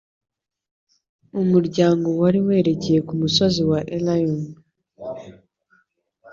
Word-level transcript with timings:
mu 1.33 1.43
muryango 1.51 2.07
wari 2.19 2.39
werekeye 2.47 2.99
ku 3.07 3.13
musozi 3.21 3.61
wa 3.69 3.79
Elayono. 3.95 4.51